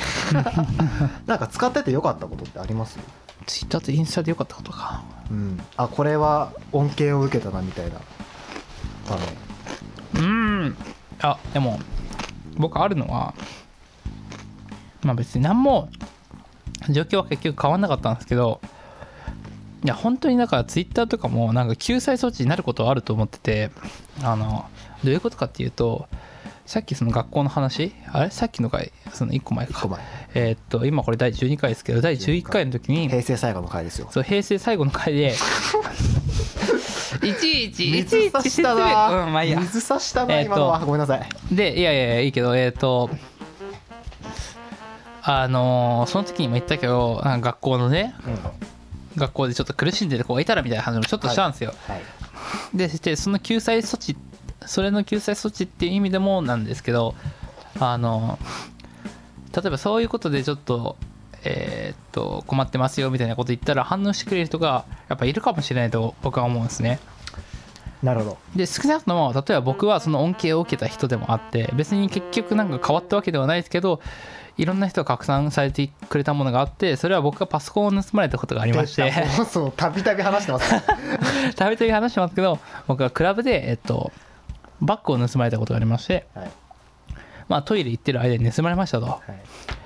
[1.25, 2.99] なんか使っててよかったことってあります？
[3.45, 5.01] ツイッターとインスタでよかったことか。
[5.31, 5.59] うん。
[5.77, 7.93] あこれは恩恵を受けたなみたいな。
[9.09, 10.27] 場面う
[10.67, 10.77] ん。
[11.21, 11.79] あでも
[12.57, 13.33] 僕あるのは
[15.03, 15.89] まあ別に何も
[16.89, 18.59] 状況は結局変わんなかったんですけど
[19.84, 23.72] いや本当にだからツイッターとかもなんか救済措置になることはあると思ってて
[24.22, 24.65] あの
[25.04, 26.08] どういうことかっていうと
[26.65, 28.30] さっきその学校の話あれ？
[28.30, 29.74] さっきの回その1個前か。
[29.74, 30.02] 1個前。
[30.36, 34.08] えーっと今これ第12回ですけど第11回の時に平成最後の回ですよ。
[34.12, 35.34] そう平成最後の回で
[37.24, 39.60] いちいちいちいち水差したな、うんまあいいや。
[39.62, 40.80] 水差したな、えーと今のは。
[40.80, 41.28] ごめんなさい。
[41.56, 43.10] でいやいやいやいいけどえっ、と
[45.24, 48.13] あのーその時にも言ったけど学校のね
[49.15, 52.02] 学校でちょっと苦しんでる子がいたらみたいな話もちょっとしたんですよ、はい。
[52.78, 54.15] ででその救済措置
[54.65, 57.15] それの救済措置っていう意味でもなんですけど
[57.80, 58.38] あの
[59.56, 60.95] 例えばそういうことでちょっと
[61.43, 67.00] えーっと困ってますよみたいなこと言ったら反応してくれる人がやっぱいるかもしれないと僕は思うんですね。
[68.04, 68.38] なるほど。
[68.56, 74.02] で少なくとも例えば僕はその恩恵を受けた人でもあって別に結局なんか変わったわけではないですけど
[74.60, 79.12] いろんな人が拡散されてくれたものがあってそれは僕がパソコンを盗まれたことがありまして。
[79.50, 80.74] そうたびたび話してます。
[80.74, 80.84] ね
[81.56, 84.12] たびたび話してますけど僕はクラブで、えっと、
[84.82, 86.52] バッグを盗まれたことがありまして、はい。
[87.48, 89.79] まあ、トイレ行ってる間に盗まれましたと、はい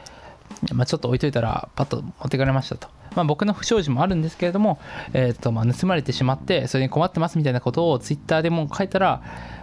[0.73, 2.87] まあ、ちょっと置いといたらパッと持ってかれましたと。
[3.15, 4.79] まあ、僕の不祥事もあるんですけれども、
[5.13, 9.21] えーとまあ、盗まれてしまってそれに困ってますみたいなことをツイッターでも書いたら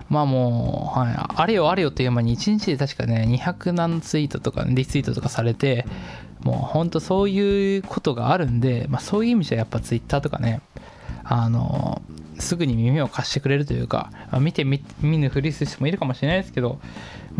[0.08, 5.84] まあもう、はい、あれよあれよっていう間に1日で確かね200何ツイートとかリツイートとかされて
[6.42, 10.60] もう本当そういうことがあるんで、まあ、そういう意味じゃやっぱツイッターとかね
[11.24, 12.02] あの
[12.38, 14.80] すぐに耳を貸してくれるというか、まあ見て見
[15.18, 16.80] ぬふりする人もいるかもしれないですけど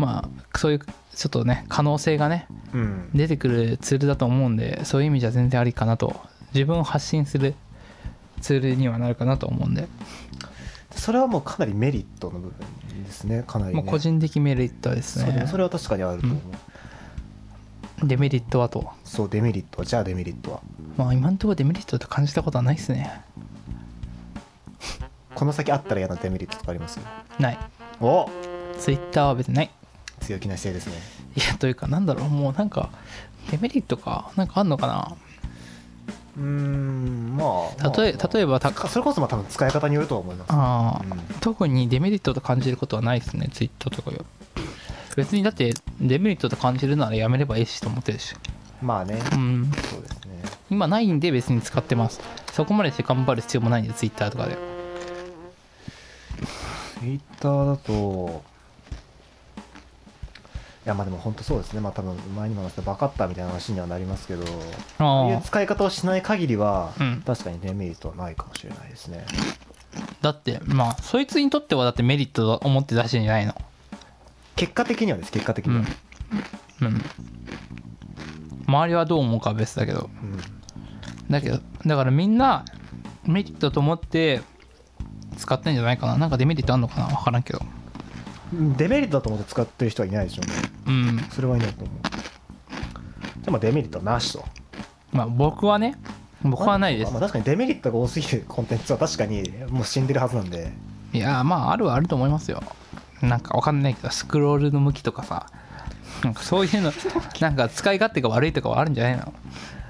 [0.01, 3.09] まあそういうちょっとね可能性がねうん。
[3.13, 6.19] 出てくるツールだと思うんでそういう意味じゃ全然ありかなと。
[6.53, 7.53] 自分を発信する
[8.41, 9.87] ツールにはなるかなと思うんで、
[10.91, 13.81] それはもうかなりメリットの部分ですねかなりね。
[13.81, 15.45] もう個人的メリットですね。
[15.47, 18.91] それは確かにあると思う、デメリットはと。
[19.05, 19.85] そうデメリットは。
[19.85, 20.61] じゃあデメリットは。
[20.97, 23.21] まあ今のところデメリットと感じたことはないですね。
[25.33, 26.99] この先あったら嫌なデメリットとかあります？
[27.39, 27.59] ない。
[28.01, 28.29] お！
[28.77, 29.71] ツイッターは別にない
[30.21, 30.93] 強気な姿勢ですね。
[31.35, 32.89] いやというかなんだろうもうなんか
[33.51, 35.15] デメリットかなんかあんのかな？
[36.37, 37.45] うーんま
[37.79, 40.47] あ例えばたそれこそまあ多分使い方によるとは思います。
[40.51, 41.21] あーうん。
[41.41, 44.25] 特にデメリットと感じることはないですねツイッターとかよ
[45.17, 48.35] 別にだってデメリットと感じるならやめればいいしと思ってるし。
[48.81, 49.19] まあね。
[49.33, 49.71] うん。
[49.89, 50.41] そうですね。
[50.69, 52.21] 今ないんで別に使ってます。
[52.53, 54.57] そこまでして頑張る必要もないんでツイッターとかで。
[56.99, 58.50] ツイッターだとい
[60.85, 61.79] やまあでも本当そうですね。
[61.79, 67.23] まあ多分前にも話したバカったみたいな話にはなりますけどそういうあ使い方をしない限りは、うん。
[67.25, 69.25] 確かにデメリットはないかもしれないですね。
[69.95, 73.53] あだってまあそいつにとってはだってメリットと思って出してんじゃないの。
[74.55, 75.31] 結果的にはです。
[75.31, 75.85] 結果的うんには、
[76.81, 77.01] うん。
[78.67, 80.09] 周りはどう思うかは別だけど。
[80.21, 80.39] うん。
[81.29, 82.65] だけどだからみんな
[83.25, 84.41] メリットと思って
[85.37, 86.17] 使ってんじゃないかな。
[86.17, 87.07] なんかデメリットあんのかな。
[87.07, 87.59] 分からんけど
[88.53, 90.53] デメリットだと思って使ってる人はいないでしょうね。
[90.87, 91.19] うん。
[91.31, 91.97] それはいないと思う。
[92.03, 92.13] じゃ
[93.47, 94.43] あまあデメリットはなしと。
[95.11, 95.97] まあ僕はね
[96.43, 97.11] 僕はないです。
[97.11, 100.71] まあ、確かにデメリットが多すぎるコンテンツは確かにもう死んでるはずなんで。
[101.13, 102.61] いやまああるはあると思いますよ。
[103.21, 105.47] なんかわかんないけどスクロールの向きとかさ。
[106.23, 106.91] なんかそういうの
[107.39, 109.33] なんか使い勝手が悪いとかはあるんじゃないの？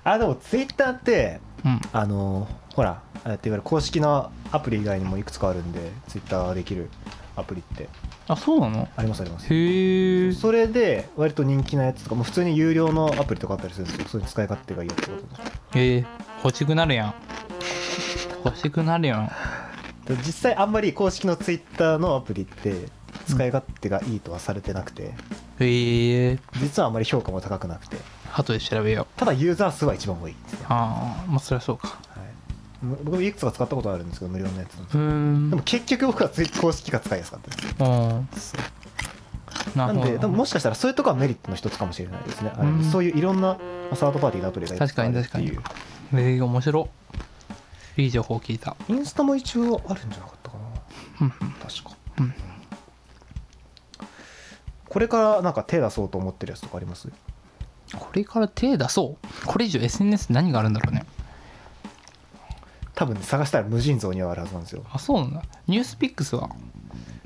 [0.04, 1.82] あでもツイッターってうん。
[1.91, 6.89] あのほらあっていわゆる公式のアプリ以外にもいくつかあるんでツイッターができる
[7.36, 7.89] アプリって
[8.32, 8.88] あそうなの？
[8.96, 9.54] ありますあります。
[9.54, 14.08] へえそれで割と人気なやつとかもう普通に有料のアプリとかあったりするんですよ。
[14.08, 16.06] そういう使い勝手がいいやつってことですへえ
[16.44, 17.13] 欲しくなるやん。
[18.46, 19.32] 欲しくなるやん。
[20.06, 22.88] で実際あんまり公式のツイッターのアプリって
[23.28, 25.13] 使い勝手がいいとはされてなくて、
[25.60, 27.98] へえ実はあんまり評価も高くなくて。
[28.34, 29.20] 後で調べよう。
[29.20, 30.32] ただユーザー数は一番多い。
[30.32, 32.00] ですね、ああまあそりゃそうか
[32.84, 34.98] 僕もいくつか使ったことあるんですけど無料のやつで
[35.56, 37.76] も結局僕はツイ公式が使いやすかったです。
[37.80, 37.84] う。
[37.84, 38.28] ん
[39.76, 42.52] なんで多分もしかしたらそういうとこはメリットの一つかもしれないですね。
[42.58, 42.84] うん。
[42.84, 43.58] そういういろんなま
[43.91, 45.62] あサードパーティーのアプリがいくつあるっていう。
[46.15, 46.89] ええ面白。
[47.98, 48.76] いい情報聞いた。
[48.88, 51.30] インスタも一応あるんじゃなかったかな。
[51.62, 52.34] 確か、うん。
[54.89, 57.10] これからなんか手出そうと思ってるやつとかあります？
[57.94, 59.28] これから手出そう。
[59.46, 61.06] これ以上 SNS 何があるんだろうね
[63.02, 64.84] 多分ね探したら無尽蔵にはあるはずなんですよ。
[64.94, 65.42] あそうなんだ。
[65.66, 66.52] ニュースピックスは？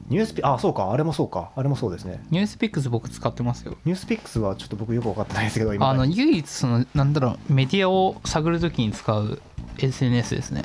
[0.08, 0.90] ニュースピあそうか。
[0.90, 1.52] あれもそうか。
[1.54, 2.24] あれもそうですね。
[2.32, 3.76] ニュースピックス僕使ってますよ。
[3.84, 5.90] ニュースピックスはちょっと僕よく分かってないですけど今。
[5.90, 9.42] あの唯一そのなんだろうメディアを探るときに使う
[9.80, 10.62] SNS ですね。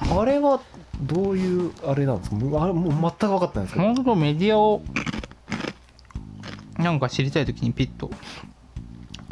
[0.00, 0.60] あれは
[1.00, 2.36] どういうあれなんですか？
[2.36, 3.86] もうあれもう全く分かってないんですけど。
[3.94, 4.82] 本当メディアを
[6.76, 8.10] なんか知りたいときにピッと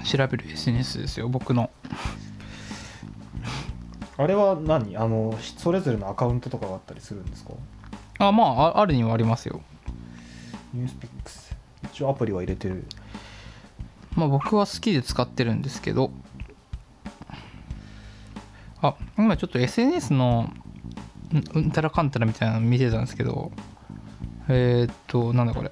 [0.05, 1.71] 調べる SNS ですよ僕の
[4.19, 4.97] あれは何？
[4.97, 7.53] あのそれぞれのアカウントとかがあったりするんですか？
[8.19, 9.61] あまあああるにはありますよ。
[10.75, 11.57] ニュースピックス。
[11.85, 12.85] 一応アプリは入れてる。
[14.17, 16.11] まあ僕は好きで使ってるんですけど。
[18.83, 20.51] あ今ちょっと SNS の
[21.33, 23.53] うんうんたらかんたらみたいなの見てたんですけど。
[24.49, 25.71] えー、っとなんだこれ。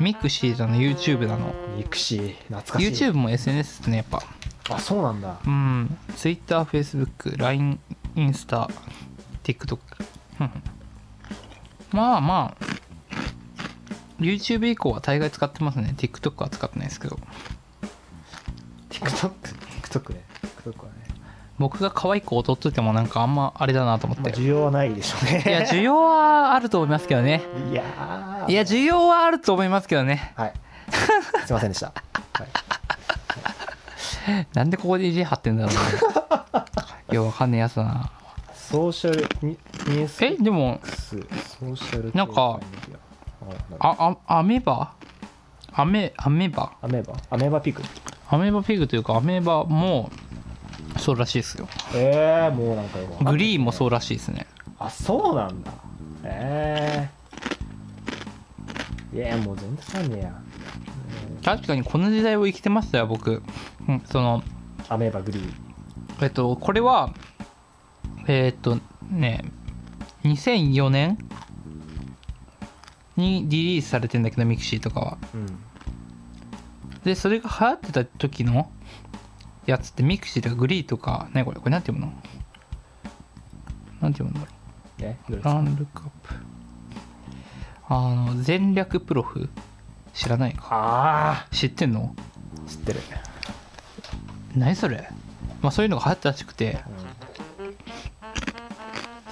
[0.00, 1.54] ミクシーだの YouTube だの。
[1.76, 2.88] ミクシー懐かしい。
[2.88, 4.22] YouTube も SNS ですねやっぱ
[4.70, 7.78] あそうなんだうん、Twitter、Facebook、LINE、
[8.14, 8.68] インスタ、
[9.44, 9.78] TikTok。
[10.40, 10.50] うん
[11.92, 12.64] まあまあ、
[14.18, 15.94] YouTube 以降は大概使ってますね。
[15.96, 17.18] TikTok は使ってないですけど。
[18.90, 19.30] TikTok
[19.82, 20.24] TikTok ね
[20.64, 21.06] TikTok はね
[21.58, 24.40] 僕が可愛く踊っといてもなんかあんまあれだなと思っまあて。
[24.40, 27.42] 需要はないでしょうねいや、需要はあると思いますけどね。
[27.70, 30.32] いやーいや、需要はあると思いますけどね。
[30.36, 30.52] はい
[31.46, 32.46] すいませんでした、はい、
[34.54, 35.80] なんでここで意地張ってんだろうね。
[37.12, 38.10] いや、わかんねえやつだな。
[38.54, 42.58] ソーシャルニニュースピえ、ッでも、ソーシャルなんか
[43.78, 44.92] ああ、あ、アメバ？
[45.72, 46.72] アメ、アメバ？
[46.82, 47.14] アメーバ？
[47.30, 47.82] アメーバピグ？
[48.28, 50.10] アメーバピグというかアメーバも
[50.98, 51.68] そうらしいですよ。
[51.94, 54.46] ええもうなんかよくわかんないグリーンもそうらしいですね。
[54.80, 55.72] あそうなんだ。
[56.24, 57.08] え
[59.12, 60.32] えいやもう全然わかんねえや
[61.46, 63.40] 確かにこの時代を生きてましたよ僕、
[63.88, 64.42] うん、その
[64.88, 65.46] アメーバグリー。
[65.46, 65.54] ン
[66.20, 67.14] えっとこれは
[68.26, 68.78] えっと
[69.12, 69.44] ね
[70.24, 71.18] 2004年
[73.16, 75.18] にリリースされてんだけどミクシーとかは。
[75.34, 75.46] うん。
[77.04, 78.68] でそれが流行ってた時の
[79.66, 82.22] やつってミクシーとかグリーとかねこれこれなんて読むの？
[84.00, 86.34] なんて読むんだろうランルックアップ。
[87.88, 89.48] あの前略プロフ
[90.16, 90.66] 知らないか？
[90.70, 91.46] あ。
[91.52, 92.14] 知ってんの？
[92.66, 93.00] あ知ってる、
[94.56, 95.08] 何それ？
[95.62, 96.78] まあそういうのが流行ったらしくて。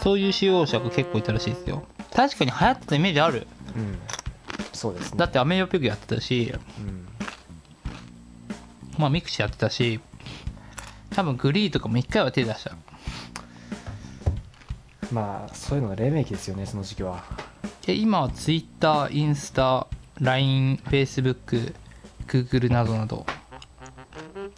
[0.03, 1.85] そういう使用者が結構いたらしいですよ。
[2.15, 3.47] 確かに流行ってたイメージある。
[3.75, 3.99] うん、うん、
[4.75, 5.19] そうですね。
[5.19, 6.53] だってアメーバピグやってたし。
[6.79, 7.09] うん。
[8.99, 10.01] まあミクシーやってたし。
[11.11, 12.77] 多分グリーとかも一回は手出した。
[15.11, 17.25] まあそういうのが黎明期ですよねその時期は。
[17.87, 19.87] で今は Twitter インスタ
[20.21, 21.75] LINE、Facebook、
[22.27, 23.27] Google などなど。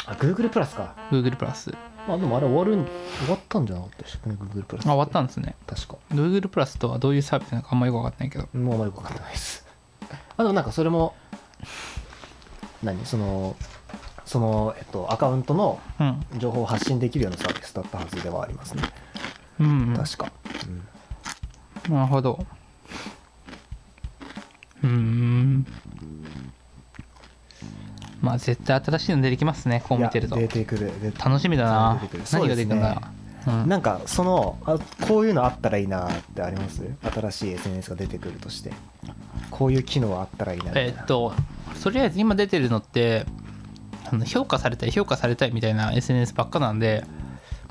[0.07, 0.95] あ Google プラスか。
[1.11, 1.73] Google プラス。
[2.07, 2.87] まあでもあれ終わるん
[3.25, 4.29] 終わったんじゃなかったでしたっけ？
[4.31, 5.57] ね Google プラスあ終わったんですね。
[5.67, 5.97] 確か。
[6.13, 8.49] Google プラスとはどういうサービスなのかあんまりよく分かんないけど。
[8.59, 9.67] もうあまりよくわかんないです。
[10.37, 11.15] あでもなんかそれも
[12.83, 13.05] 何？
[13.07, 13.57] その
[14.25, 16.27] その、えっと、アカウントのうん。
[16.39, 18.83] 情報を発信できるようなサービスだったはずではありますね。
[19.59, 20.31] うん、うん、確か、
[21.89, 21.95] うん。
[21.95, 22.45] なるほど
[24.87, 25.67] うーん。
[28.21, 30.37] まあ絶対新しいの出てきますねこう見てると。
[30.37, 30.91] 出てくる
[31.23, 32.01] 楽しみだな
[32.33, 33.03] 何が出てくるんだ
[33.45, 33.55] そう。
[33.55, 33.69] うん。
[33.69, 36.83] なんかそのあこういうのあったらいいなってあります？
[37.03, 38.73] 新しい SNS が出てくるとして。
[39.51, 41.33] こういう機能あったらいいなえーっと
[41.83, 43.27] とりあえず今出てるのって
[44.11, 47.05] あの評価されたい評価されたいみたいな SNS ばっかなんで、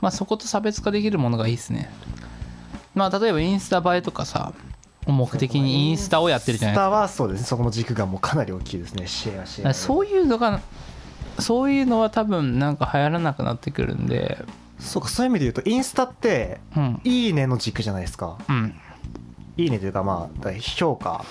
[0.01, 1.89] まあ、そこと差別化できるものがいいですね。
[2.93, 4.74] まあ例えばインスタ映えとかさを
[5.07, 7.45] 目的にインスタをやってるじゃないスタはそうですね。
[7.47, 9.07] そこの軸がもうかなり大きいですね。
[9.07, 9.73] シェアシェア。
[9.73, 10.61] そういうのが
[11.39, 14.43] そういうのは多分なんか流行らなくなってくるんで。
[14.79, 17.01] そうかそういう意味で言うとインスタってうん。
[17.03, 18.37] いいねの軸じゃないですか。
[18.49, 18.75] うん。
[19.57, 21.23] いいねというかまあ評価。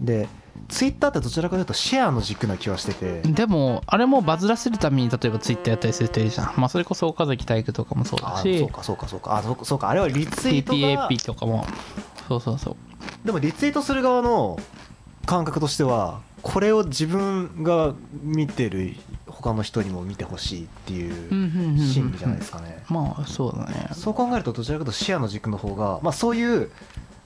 [0.00, 0.28] で
[0.68, 3.22] ツイッターってどちらかというとシェアの軸な気はしてて。
[3.22, 6.52] でもあれもバズらせるために例えばツイッターやったりする人いるじゃん。
[6.58, 9.36] まあそれこそ岡崎体育とかもそうだあしそうかそうかそうか。
[9.36, 9.88] あそうかそうか。
[9.88, 11.66] あれはリツイートが TPAP とかも。
[12.28, 12.76] そうそうそう
[13.24, 14.58] でもリツイートする側の
[15.26, 18.94] 感覚としてはこれを自分が見てる
[19.26, 21.28] 他の人にも見てほしいっていう
[21.78, 22.84] 心理じゃないですかね。
[22.88, 23.90] まあそうだね。
[23.92, 26.70] そう考えるとどちらかというとシェアの軸の方がまあそういう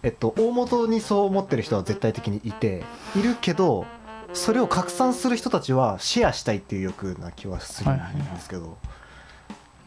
[0.02, 2.85] えっと大元にそう思ってる人は絶対的にいて
[3.16, 3.87] いるけど
[4.33, 7.98] それを拡散する人たちはシェアしたいっていう欲な気はするん
[8.35, 8.78] ですけど。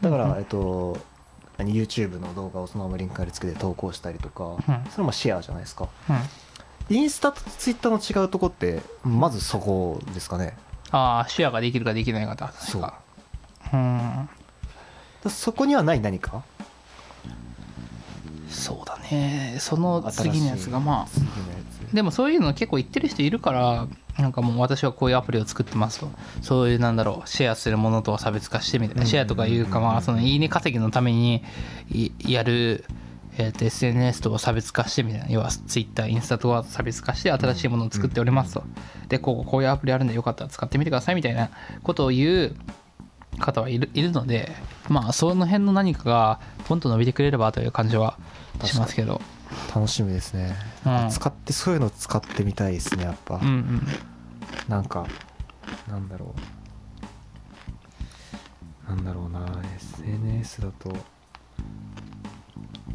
[0.00, 0.98] だからえっと
[1.58, 4.90] 何 YouTube の動画をそのままリンク貼り付けて投稿したりとかうん。
[4.90, 5.88] それもシェアじゃないですか。
[6.10, 6.12] う
[6.92, 6.96] ん。
[6.96, 10.56] インスタとツイッターの違うとこってまずそこですかね。
[10.90, 12.82] ああシェアができるかできないかだそう。
[13.72, 14.28] うん。
[15.24, 16.44] だそこにはない何か？
[18.48, 19.56] そうだね。
[19.58, 21.06] その次のやつがまあ。
[21.92, 26.10] でもそういうの結構言ってる人いるからなんかもう私はこういうアプリを作ってますと。
[26.40, 31.42] そういうなんだろうシェアするものとは差別化してみたいなシェアとかいうかまあそのいいね稼ぎのために
[31.90, 32.84] いやる
[33.38, 38.64] えーと SNS とは差別化してみたいな要は Twitter インスタとは差別化して新しいものを作っておりますと。
[39.08, 41.50] でこうこういうアプリあるんでよかったら使ってみてくださいみたいな
[41.82, 42.56] ことを言う
[43.38, 44.52] 方はいるいるので
[44.88, 48.18] まあその辺の何かがポンと伸びてくれればという感じは
[48.64, 49.20] しますけど
[49.76, 51.10] 楽しみですね、うん。
[51.10, 53.86] 使ってそういうの使ってみたいですねやっぱ、うんうん。
[54.68, 55.06] なんか
[55.86, 56.34] なんだろ
[58.86, 58.88] う。
[58.88, 59.62] なんだろうな。
[59.76, 60.96] SNS だと。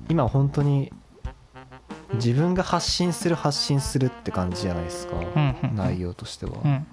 [0.10, 0.91] 今本当に
[2.15, 6.88] 自分が発信する発信するって感じじゃないですか、うんうん内容としては、うん。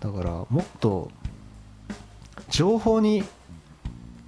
[0.00, 1.12] だからもっと
[2.50, 3.22] 情報に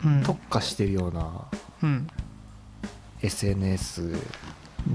[0.05, 0.23] うん。
[0.23, 1.49] 特化してるような
[1.83, 2.07] うん。
[3.21, 4.15] SNS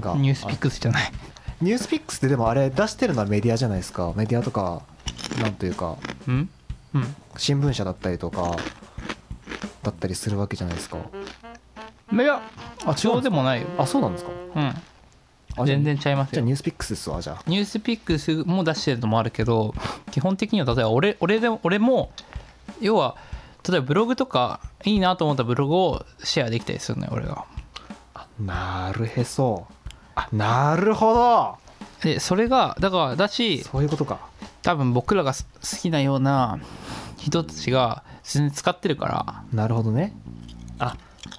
[0.00, 1.12] がニュースピックスじゃない。
[1.60, 4.12] ニュースピックスってでもあれ出してるのはメディアじゃないですか。
[4.16, 4.82] メディアとか
[5.40, 5.96] なんというか
[6.28, 6.48] うん？
[6.94, 7.14] うん。
[7.36, 8.56] 新聞社だったりとか
[9.82, 10.98] だったりするわけじゃないですか。
[12.12, 12.40] いや
[12.84, 13.68] あそうでもないよ。
[13.78, 14.30] あそうなんですか？
[14.56, 15.66] うん。
[15.66, 16.34] 全然ちゃいますよ。
[16.34, 17.42] じゃあニュースピックスですわじゃあ。
[17.46, 19.74] ニュースピックスも出してるのもあるけど
[20.12, 22.10] 基本的には例えば俺俺でも俺も
[22.80, 23.16] 要は
[23.68, 27.44] 例えばブログとかいいなと思ったブログをシェアできたりするのよ俺が。
[28.38, 29.66] なるへそ
[30.16, 31.58] あなるほど。
[32.02, 34.18] でそれがだからだしそういうことか。
[34.62, 35.38] 多分僕らが好
[35.80, 36.58] きなような
[37.16, 39.44] 人たちが全然使ってるから。
[39.52, 40.12] なるほどね。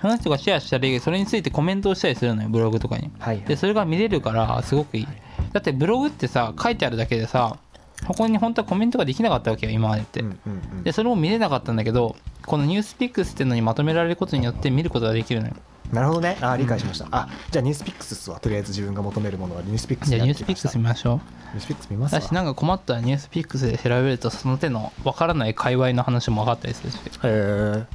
[0.02, 3.10] その人がシェアしたりそれについてコメントをしたりするのよブログとかに。
[3.20, 5.08] はいでそれが見れるからすごくいい。
[5.54, 7.58] だってブログってさ書いてあるだけでさ
[8.06, 10.84] そこに本当はコメントができなかったわけよ今までって、うんうんうん。
[10.84, 12.16] でそれも見れなかったんだけど
[12.46, 15.56] このニュースピックスっていうのにまとめられることによって見ることができるのよ
[15.92, 16.38] なるほどね。
[16.42, 21.16] あ理解しました、あじゃあニュースピックスはとりあえず自分が求めるものはニュースピックスじゃあにニュースピックス見ましょう。
[21.16, 22.20] ニュースピックス見ますわ。
[22.20, 26.98] だしなんか困ったらニュースピックスで調べるとその手のわからない界隈の話も分かったりするし。
[26.98, 27.86] へえ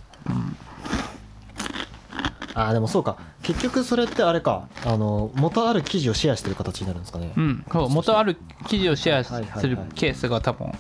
[2.54, 3.16] あーでもそうか。
[3.42, 4.68] 結局それってあれか。
[4.84, 7.64] あの元ある記事をシェアしてる形になるんですかね、うん。
[7.72, 8.36] そう元ある
[8.68, 10.70] 記事をシェアするケースが多分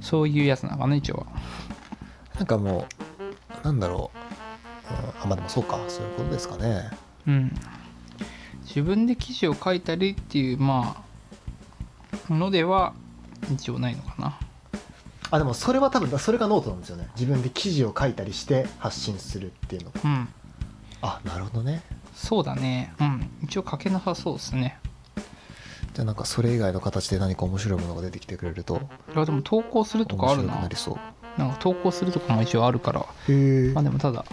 [0.00, 1.26] そういうやつなのかな一応は。
[2.36, 2.86] なんかも
[3.62, 4.27] うなんだろう、うん、
[5.22, 6.90] あまあでもそうかそういうことですかね。
[7.26, 7.52] うん。
[8.62, 11.02] 自分で記事を書いたりっていうま
[12.30, 12.94] あのでは
[13.52, 14.38] 一応ないのかな。
[15.30, 17.08] あでもそれは多分それがノートなんですよね。
[17.14, 20.28] 自分で記事を書いたりして発信するっていうのうん。
[21.02, 21.82] あなるほどね。
[22.14, 22.94] そうだね。
[23.00, 23.30] うん。
[23.42, 24.78] 一応書けなさそうですね。
[25.94, 28.80] じゃあなんかそれ以外の形で何か面白いものが出てきてくれると。
[29.14, 30.56] いやでも投稿するとかあるな。
[30.56, 31.40] なりそう。
[31.40, 33.00] なんか投稿するとかも一応あるから。
[33.28, 34.24] へえまあでもただ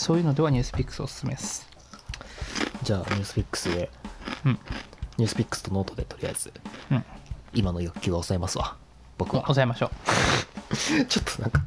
[0.00, 1.68] そういうのではニュースピックスおすすめです。
[2.82, 3.90] じゃあニュースピックスで。
[4.46, 4.58] うん。
[5.18, 6.50] ニュースピックスとノートでとりあえず。
[6.90, 7.04] うん。
[7.52, 8.78] 今の欲求は抑えますわ。
[9.18, 9.42] 僕は。
[9.42, 11.04] 抑えましょう。
[11.04, 11.62] ちょっとなんか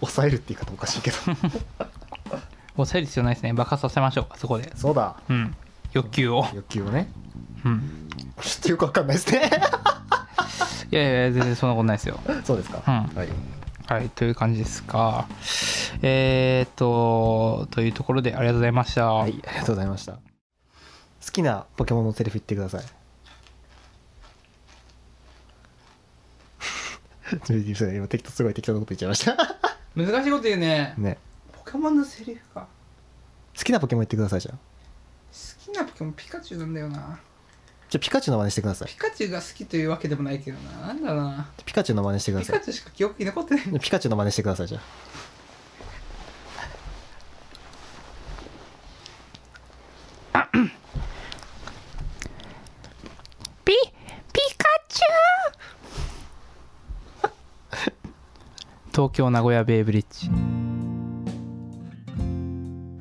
[0.00, 1.18] 抑えるって言い方おかしいけど。
[2.74, 3.52] 抑える必要ないですね。
[3.52, 4.26] 爆発させましょう。
[4.30, 4.72] あそこで。
[4.74, 5.14] そうだ。
[5.28, 5.54] うん。
[5.92, 6.48] 欲求を。
[6.52, 7.08] 欲求をね。
[7.64, 8.10] うん。
[8.42, 9.48] ちょっとよくわかんないですね。
[10.90, 12.18] いやいや全然そんなことないですよ。
[12.42, 13.16] そうですか、うん。
[13.16, 13.28] はい。
[13.86, 15.28] はいという感じですか
[16.02, 20.12] えー、っとというところでありがとうございました、はい、ありがとうございました。
[20.12, 20.20] 好
[21.32, 22.84] きなポケモンのセリフ言ってください。
[27.94, 29.36] 今適当すごい適当なこと言っちゃいました。
[29.94, 30.94] 難しいこと言うね。
[30.96, 31.18] ね。
[31.52, 32.68] ポケモンのセリフか。
[33.56, 34.56] 好きなポケモン言ってくださいじゃあ。
[34.56, 37.20] 好きなポケモンピカチュウなんだよな。
[37.90, 38.88] じゃあピカチュウの真似してください。
[38.88, 40.86] ピカチュウが好きというわけでもないけどな。
[40.86, 41.50] なんだろうな。
[41.66, 42.60] ピカチュウの真似してください。
[42.60, 43.80] ピカチュウしか記憶に残ってない。
[43.80, 44.80] ピカチュウの真似してくださいじゃあ
[53.64, 53.76] ピピ
[54.56, 57.32] カチュウ？
[58.92, 60.30] 東京名古屋ベイブリッジ。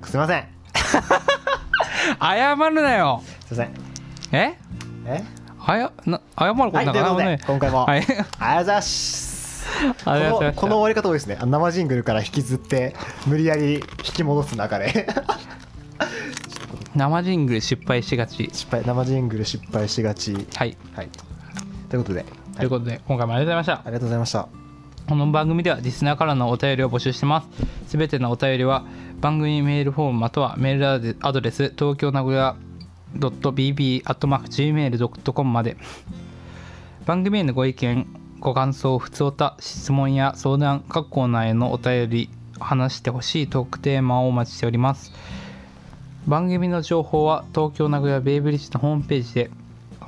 [0.09, 0.47] すいません。
[2.21, 3.21] 謝るなよ。
[3.45, 3.73] すいません。
[4.31, 4.57] え？
[5.05, 5.23] え？
[5.69, 7.85] あやな謝ることはいということでなんかね今回も。
[7.85, 7.99] はい。
[7.99, 8.27] ありがとう
[8.59, 9.67] ございます。
[10.05, 11.37] このこの終わり方多いですね。
[11.41, 13.81] あ生ジングルから引きずって無理やり引
[14.13, 15.07] き戻す流れ
[16.97, 18.49] 生ジングル失敗しがち。
[18.51, 20.33] 失敗生ジングル失敗しがち。
[20.33, 20.75] はい。
[20.93, 21.09] はい。
[21.89, 22.25] ということで、
[22.57, 23.83] ということで今回もありがとうございました。
[23.83, 24.49] ありがとうございました。
[25.07, 27.49] この番組ではリスナーからのお便りを募集してます。
[27.87, 28.83] すべてのお便りは
[29.21, 32.55] 番組メールフォームまたはメールアドレス東京名古屋
[33.15, 34.01] .bb.gmail.com
[35.51, 35.77] まで。
[37.05, 38.07] 番組へのご意見
[38.39, 42.29] ご感想ふつおた質問や相談各コーナーへのお便り
[42.59, 45.13] 話してほしいトークテーマをお待ちしております
[46.27, 49.49] 番組の情報は東京名古屋ベイブリッジのホームページで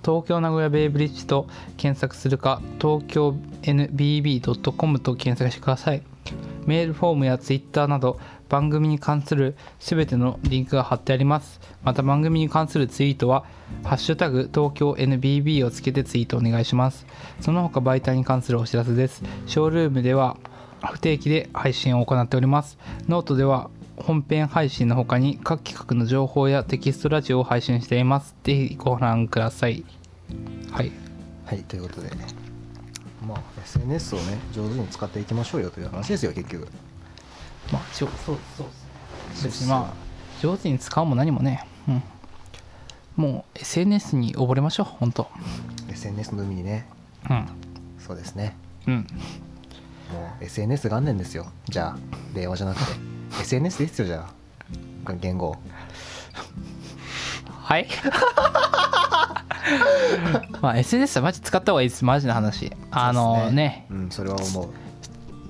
[0.04, 1.48] 東京名古屋ベイブリッジと
[1.78, 6.04] 検索するか東京 NBB.com と検索してください。
[6.66, 11.62] メールフォームやツイッターなど番組に関するすべてのリンクが貼ってあります。
[11.84, 13.46] また番組に関するツイートは
[13.86, 17.06] 「ハッシュタグ東京 NBB」をつけてツイートお願いします。
[17.40, 19.24] その他媒体に関するお知らせです。
[19.46, 20.36] ショールームでは
[20.82, 22.78] 不定期で配信を行っております。
[23.08, 28.36] ノートでは本編配信の他に各企画の情報やテキストラジオを配信しています。
[28.44, 29.84] ぜひご覧ください。
[30.72, 30.92] はい。
[31.46, 32.10] はいということで。
[33.28, 36.68] まあ SNS をね上手に使っていきましょうよという話ですよ結局。
[37.72, 38.68] まあそうそうそう
[39.44, 39.94] ですねまあ
[40.42, 41.68] 上手に使うも何もね。
[41.88, 42.04] うん。
[43.16, 45.28] もう SNS に溺れましょう本当。
[45.90, 46.88] SNS の海にね。
[47.30, 47.48] うん。
[48.00, 48.56] そうですね。
[48.88, 48.96] うん。
[50.14, 51.48] もう SNS 元年ですよ。
[51.68, 51.98] じゃあ
[52.34, 55.14] 令和じゃなくて SNS ですよじゃあ。
[55.14, 55.56] 言語。
[57.46, 57.88] はい。
[60.62, 62.04] まあ SNS はマジ使った方がいいです。
[62.06, 62.72] マジな話。
[62.92, 63.86] あのね。
[63.90, 64.70] うんそれは思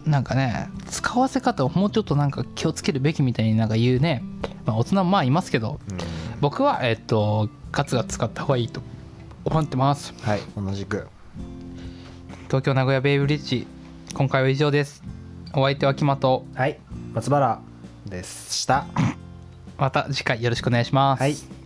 [0.05, 0.09] う。
[0.09, 4.23] なんかね使わせ方をもうちょっとなんか気をつけるべきみたいになんか言うね、
[4.65, 5.79] まあ、大人もまあいますけど。
[5.89, 5.97] うん。
[6.41, 8.81] 僕はえっとガツガツ使った方がいいと。
[9.45, 10.13] 思ってます。
[10.21, 11.07] はい同じく。
[12.47, 13.67] 東京名古屋ベイブリッジ。
[14.13, 15.03] 今回は以上です。
[15.53, 16.79] お相手は木本はい
[17.13, 17.59] 松原
[18.05, 18.85] でした。
[19.77, 21.58] また次回よろしくお願いします、はい